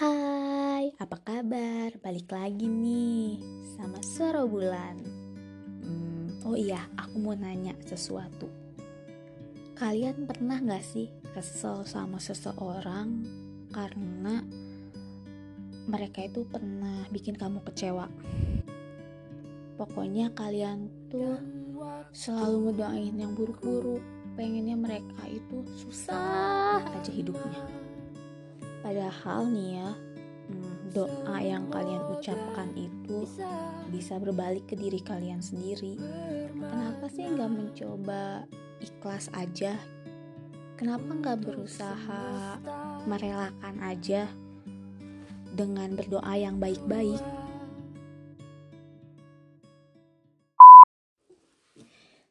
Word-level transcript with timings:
Hai, 0.00 0.96
apa 0.96 1.20
kabar? 1.20 1.92
Balik 2.00 2.32
lagi 2.32 2.64
nih 2.64 3.36
sama 3.76 4.00
suara 4.00 4.48
bulan. 4.48 4.96
Hmm, 5.84 6.40
oh 6.48 6.56
iya, 6.56 6.88
aku 6.96 7.20
mau 7.20 7.36
nanya 7.36 7.76
sesuatu. 7.84 8.48
Kalian 9.76 10.24
pernah 10.24 10.56
gak 10.56 10.80
sih 10.80 11.12
kesel 11.36 11.84
sama 11.84 12.16
seseorang 12.16 13.28
karena 13.76 14.40
mereka 15.84 16.24
itu 16.24 16.48
pernah 16.48 17.04
bikin 17.12 17.36
kamu 17.36 17.60
kecewa? 17.68 18.08
Pokoknya 19.76 20.32
kalian 20.32 20.88
tuh 21.12 21.36
selalu 22.16 22.72
ngedoain 22.72 23.20
yang 23.20 23.36
buruk-buruk, 23.36 24.00
pengennya 24.32 24.80
mereka 24.80 25.28
itu 25.28 25.60
susah 25.76 26.80
aja 26.88 27.12
hidupnya 27.12 27.79
Padahal 28.90 29.46
nih 29.46 29.78
ya, 29.78 29.90
hmm, 30.50 30.90
doa 30.90 31.38
yang 31.38 31.70
kalian 31.70 32.10
ucapkan 32.10 32.74
itu 32.74 33.22
bisa 33.86 34.18
berbalik 34.18 34.66
ke 34.66 34.74
diri 34.74 34.98
kalian 34.98 35.38
sendiri. 35.38 35.94
Kenapa 36.58 37.06
sih 37.06 37.22
nggak 37.22 37.54
mencoba 37.54 38.50
ikhlas 38.82 39.30
aja? 39.30 39.78
Kenapa 40.74 41.06
nggak 41.06 41.38
berusaha 41.38 42.58
merelakan 43.06 43.78
aja 43.78 44.26
dengan 45.54 45.94
berdoa 45.94 46.34
yang 46.34 46.58
baik-baik? 46.58 47.22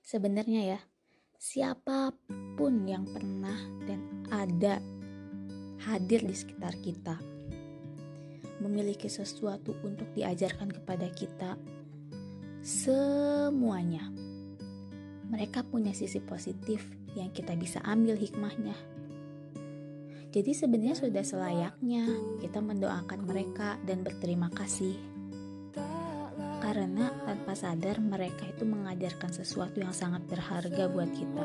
Sebenarnya 0.03 0.75
ya, 0.75 0.79
siapa 1.39 2.11
pun 2.59 2.83
yang 2.83 3.07
pernah 3.07 3.55
dan 3.87 4.27
ada 4.27 4.98
hadir 5.87 6.23
di 6.23 6.35
sekitar 6.35 6.75
kita, 6.83 7.15
memiliki 8.59 9.07
sesuatu 9.07 9.75
untuk 9.87 10.11
diajarkan 10.11 10.67
kepada 10.67 11.07
kita. 11.11 11.55
Semuanya, 12.59 14.11
mereka 15.31 15.63
punya 15.63 15.95
sisi 15.95 16.19
positif 16.19 16.83
yang 17.15 17.31
kita 17.31 17.55
bisa 17.55 17.79
ambil 17.87 18.19
hikmahnya. 18.19 18.75
Jadi, 20.29 20.51
sebenarnya 20.53 20.93
sudah 20.99 21.23
selayaknya 21.25 22.05
kita 22.43 22.61
mendoakan 22.61 23.25
mereka 23.25 23.81
dan 23.87 24.05
berterima 24.05 24.51
kasih, 24.53 24.93
karena 26.61 27.09
tanpa 27.25 27.57
sadar 27.57 27.97
mereka 27.97 28.45
itu 28.45 28.61
mengajarkan 28.67 29.31
sesuatu 29.33 29.81
yang 29.81 29.95
sangat 29.95 30.21
berharga 30.29 30.85
buat 30.91 31.09
kita. 31.15 31.43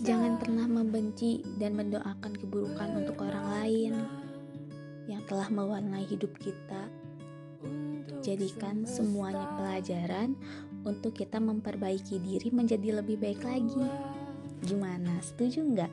Jangan 0.00 0.40
pernah 0.40 0.64
membenci 0.64 1.44
dan 1.60 1.76
mendoakan 1.76 2.32
keburukan 2.40 3.04
untuk 3.04 3.20
orang 3.20 3.46
lain 3.60 3.92
yang 5.04 5.20
telah 5.28 5.44
mewarnai 5.52 6.08
hidup 6.08 6.32
kita. 6.40 6.88
Jadikan 8.24 8.88
semuanya 8.88 9.44
pelajaran 9.60 10.32
untuk 10.88 11.20
kita 11.20 11.36
memperbaiki 11.36 12.16
diri 12.16 12.48
menjadi 12.48 13.04
lebih 13.04 13.20
baik 13.20 13.44
lagi. 13.44 13.84
Gimana? 14.64 15.20
Setuju 15.20 15.68
nggak? 15.68 15.92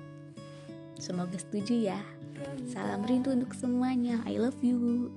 Semoga 0.95 1.35
setuju 1.35 1.91
ya. 1.91 1.99
Salam 2.71 3.03
rindu 3.03 3.35
untuk 3.35 3.51
semuanya. 3.59 4.23
I 4.23 4.39
love 4.39 4.63
you. 4.63 5.11